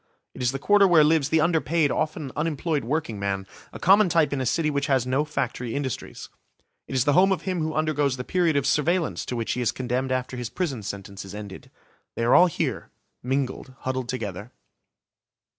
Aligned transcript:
It 0.33 0.41
is 0.41 0.51
the 0.51 0.57
Quarter 0.57 0.87
where 0.87 1.03
lives 1.03 1.29
the 1.29 1.41
underpaid, 1.41 1.91
often 1.91 2.31
unemployed 2.35 2.83
workingman, 2.83 3.45
a 3.71 3.77
common 3.77 4.09
type 4.09 4.33
in 4.33 4.41
a 4.41 4.47
city 4.47 4.71
which 4.71 4.87
has 4.87 5.05
no 5.05 5.23
factory 5.23 5.75
industries. 5.75 6.27
It 6.87 6.95
is 6.95 7.05
the 7.05 7.13
home 7.13 7.31
of 7.31 7.43
him 7.43 7.59
who 7.61 7.75
undergoes 7.75 8.17
the 8.17 8.23
period 8.23 8.55
of 8.55 8.65
surveillance 8.65 9.27
to 9.27 9.35
which 9.35 9.51
he 9.51 9.61
is 9.61 9.71
condemned 9.71 10.11
after 10.11 10.37
his 10.37 10.49
prison 10.49 10.81
sentence 10.81 11.23
is 11.23 11.35
ended. 11.35 11.69
They 12.15 12.23
are 12.23 12.33
all 12.33 12.47
here, 12.47 12.89
mingled, 13.21 13.75
huddled 13.81 14.09
together. 14.09 14.51